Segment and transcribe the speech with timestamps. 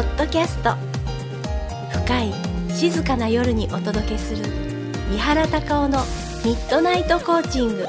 [0.00, 0.70] ポッドキャスト。
[1.92, 2.32] 深い
[2.72, 4.42] 静かな夜にお届けする
[5.10, 5.98] 三原孝夫の
[6.42, 7.86] ミッドナイトコーチング。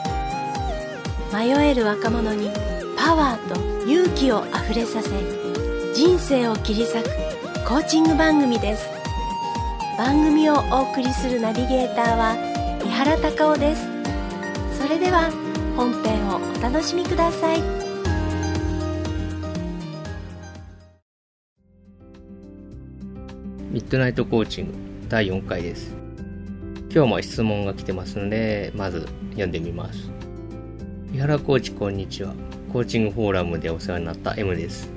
[1.33, 2.49] 迷える若者に
[2.97, 5.09] パワーと勇気をあふれさせ
[5.93, 7.03] 人生を切り裂く
[7.65, 8.89] コーチング番組です。
[9.97, 12.35] 番組をお送りするナビゲーターは
[12.83, 13.87] 三原孝夫です。
[14.77, 15.31] それでは
[15.77, 17.90] 本編をお楽しみください。
[23.71, 24.73] ミッドナイトコーチング
[25.07, 25.95] 第4回です。
[26.93, 30.11] 今日も質問が来てますので、まず読んでみます。
[31.13, 32.33] 井原コーチこんにちは。
[32.73, 34.91] コーチングフォーラムでお世話になった M です。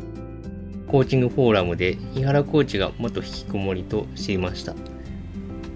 [0.88, 4.74] コーチングフォーラムで井原コーチが元引きこもりと知りました。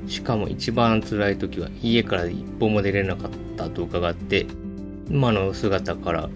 [0.08, 4.44] しかも一番辛い時は家から一歩も出れなかったと伺って、
[5.08, 6.28] 今の姿から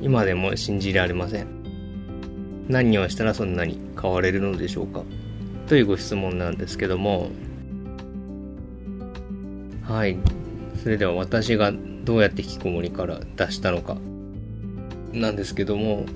[0.00, 1.46] 今でも信じられません。
[2.68, 5.04] 何をしたらそんなに変われるのでしょうか
[5.70, 7.30] というご質問なんですけども、
[9.84, 10.16] はい。
[10.82, 13.96] それでは私がどうやって引きこもりから出したのか、
[15.12, 16.06] なんですけども、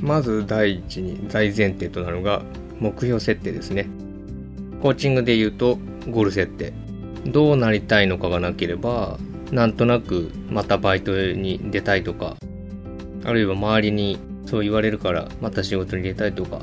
[0.00, 2.44] まず第一に大前提となるのが
[2.80, 3.90] 目標設定ですね。
[4.80, 6.72] コーチングで言うとゴール設定。
[7.26, 9.18] どうなりたいのかがなければ、
[9.50, 12.38] なんとなくまたバイトに出たいとか、
[13.22, 16.62] あるいは周りにそう言われるからまた仕事に出たいとか、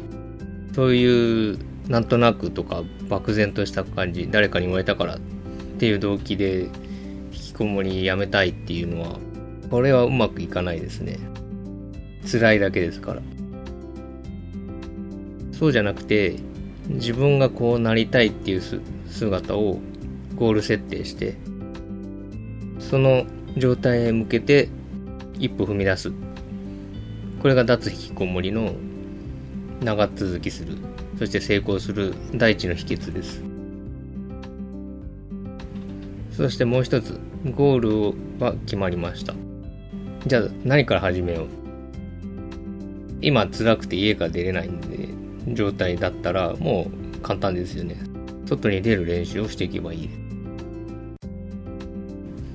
[0.73, 5.19] そういうなんとなくとか漠然とした感じ誰かに言われたからっ
[5.79, 6.71] ていう動機で引
[7.31, 9.19] きこもりやめたいっていうのは
[9.71, 11.19] これはうまくいかないですね。
[12.31, 13.21] 辛いだけですから。
[15.51, 16.35] そうじゃなくて
[16.87, 18.61] 自分がこうなりたいっていう
[19.07, 19.79] 姿を
[20.35, 21.35] ゴール設定して
[22.79, 23.25] その
[23.57, 24.69] 状態へ向けて
[25.39, 26.11] 一歩踏み出す。
[27.41, 28.73] これが脱引きこもりの
[29.81, 30.77] 長続きする
[31.17, 33.43] そして成功する第一の秘訣です。
[36.31, 37.19] そしてもう一つ、
[37.53, 39.33] ゴールは決まりました。
[40.25, 41.47] じゃあ何から始めよう？
[43.21, 45.09] 今辛くて家から出れないんで、
[45.53, 47.97] 状態だったらもう簡単ですよね。
[48.45, 50.09] 外に出る練習をしていけばいい。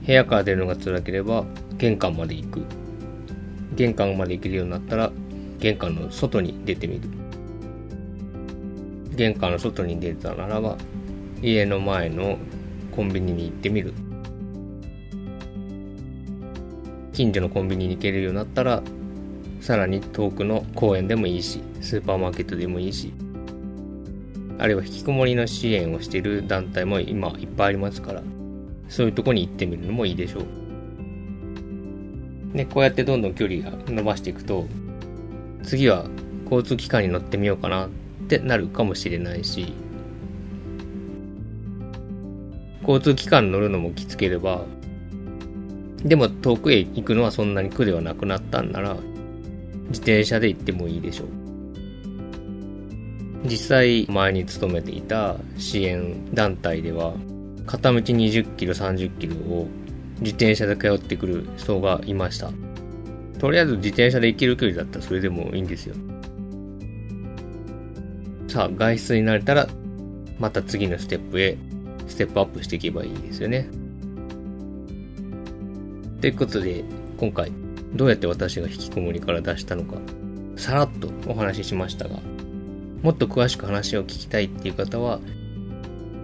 [0.06, 1.44] 部屋から出るのが辛ければ
[1.76, 2.62] 玄関まで行く。
[3.74, 5.12] 玄関まで行けるようになったら
[5.64, 7.08] 玄関の外に出てみる。
[9.16, 10.76] 玄関の外に出たならば
[11.40, 12.36] 家の前の
[12.90, 13.94] コンビニに行ってみる
[17.14, 18.82] 近所のコンビニに行けるようになったら
[19.62, 23.14] さらに遠くの公園でもいいしスーパーマーケットでもいいし
[24.58, 28.22] あるいは引きこもりの支援をしている団体も今いっぱいありますから
[28.90, 30.44] そういうとこに行ってみるのもいいでしょう
[32.56, 34.66] でこうやってどんどん距離が伸ばしていくと
[35.64, 36.06] 次は
[36.44, 37.90] 交通機関に乗ってみようかなっ
[38.28, 39.74] てなるかもしれないし
[42.82, 44.64] 交通機関乗るのもきつければ
[46.04, 48.96] でも遠くへ行くのはそんなに苦ではなくなったんなら
[49.88, 51.28] 自転車で行ってもいいでしょう。
[53.46, 57.14] 実際前に勤めていた支援団体では
[57.66, 59.66] 片道20キロ30キロを
[60.20, 62.50] 自転車で通ってくる人がいました。
[63.44, 65.94] とりあえず自転車で行ける距離だったらそれでもいいんですよ
[68.48, 69.68] さあ、外出になれたら、
[70.38, 71.58] また次のステップへ、
[72.08, 73.68] ステップアップしていけばいいですよね。
[76.22, 76.84] ということで、
[77.18, 77.52] 今回、
[77.92, 79.98] どうやって私が引きこもりから出したのか、
[80.56, 82.20] さらっとお話ししましたが、
[83.02, 85.20] もっと詳しく話を聞きたいっていう方は、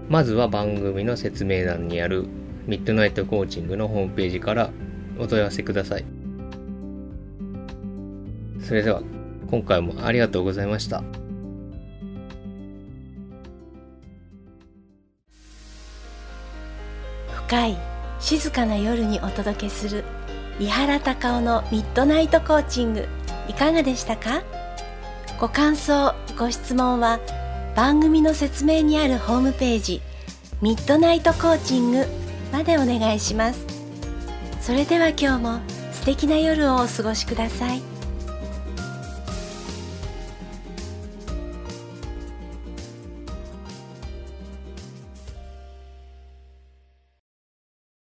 [0.09, 2.25] まずは番組の説明欄にある
[2.67, 4.71] ミッドナイトコーチングのホームページから
[5.19, 6.20] お問い合わせください。
[8.63, 9.03] それでは、
[9.51, 11.03] 今回もありがとうございました。
[17.49, 17.77] 深い
[18.21, 20.05] 静かな夜にお届けする
[20.61, 23.09] 伊原隆夫のミッドナイトコーチング
[23.49, 24.43] いかがでしたか？
[25.41, 27.19] ご感想ご質問は
[27.75, 30.01] 番組の説明にあるホームページ
[30.61, 32.07] ミッドナイトコーチング
[32.53, 33.67] までお願いします
[34.61, 35.61] それでは今日も
[35.93, 37.90] 素敵な夜をお過ごしください。